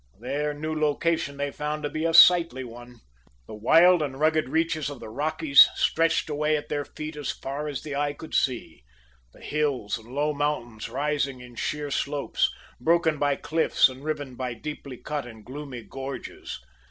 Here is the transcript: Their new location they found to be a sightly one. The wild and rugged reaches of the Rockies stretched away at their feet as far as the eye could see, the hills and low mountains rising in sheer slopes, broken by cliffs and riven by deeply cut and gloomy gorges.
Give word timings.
Their 0.19 0.55
new 0.55 0.73
location 0.73 1.37
they 1.37 1.51
found 1.51 1.83
to 1.83 1.89
be 1.91 2.05
a 2.05 2.13
sightly 2.15 2.63
one. 2.63 3.01
The 3.45 3.53
wild 3.53 4.01
and 4.01 4.19
rugged 4.19 4.49
reaches 4.49 4.89
of 4.89 4.99
the 4.99 5.09
Rockies 5.11 5.69
stretched 5.75 6.27
away 6.27 6.57
at 6.57 6.69
their 6.69 6.83
feet 6.83 7.15
as 7.15 7.29
far 7.29 7.67
as 7.67 7.83
the 7.83 7.95
eye 7.95 8.13
could 8.13 8.33
see, 8.33 8.83
the 9.31 9.41
hills 9.41 9.99
and 9.99 10.07
low 10.07 10.33
mountains 10.33 10.89
rising 10.89 11.39
in 11.39 11.53
sheer 11.53 11.91
slopes, 11.91 12.49
broken 12.79 13.19
by 13.19 13.35
cliffs 13.35 13.89
and 13.89 14.03
riven 14.03 14.33
by 14.33 14.55
deeply 14.55 14.97
cut 14.97 15.27
and 15.27 15.45
gloomy 15.45 15.83
gorges. 15.83 16.59